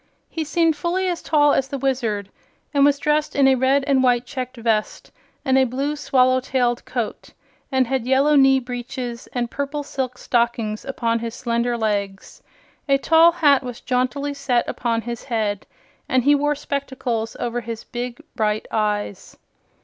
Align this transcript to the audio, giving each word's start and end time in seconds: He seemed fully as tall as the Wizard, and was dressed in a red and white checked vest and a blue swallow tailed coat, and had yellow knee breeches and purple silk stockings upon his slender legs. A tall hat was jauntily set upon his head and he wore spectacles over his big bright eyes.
He 0.31 0.43
seemed 0.43 0.75
fully 0.75 1.07
as 1.07 1.21
tall 1.21 1.53
as 1.53 1.67
the 1.67 1.77
Wizard, 1.77 2.29
and 2.73 2.83
was 2.83 2.97
dressed 2.97 3.35
in 3.35 3.47
a 3.47 3.53
red 3.53 3.83
and 3.85 4.01
white 4.01 4.25
checked 4.25 4.57
vest 4.57 5.11
and 5.45 5.59
a 5.59 5.63
blue 5.63 5.95
swallow 5.95 6.39
tailed 6.39 6.83
coat, 6.85 7.29
and 7.71 7.85
had 7.85 8.07
yellow 8.07 8.35
knee 8.35 8.59
breeches 8.59 9.27
and 9.31 9.51
purple 9.51 9.83
silk 9.83 10.17
stockings 10.17 10.85
upon 10.85 11.19
his 11.19 11.35
slender 11.35 11.77
legs. 11.77 12.41
A 12.89 12.97
tall 12.97 13.31
hat 13.31 13.61
was 13.61 13.79
jauntily 13.79 14.33
set 14.33 14.67
upon 14.67 15.01
his 15.03 15.25
head 15.25 15.67
and 16.09 16.23
he 16.23 16.33
wore 16.33 16.55
spectacles 16.55 17.37
over 17.39 17.61
his 17.61 17.83
big 17.83 18.19
bright 18.35 18.67
eyes. 18.71 19.37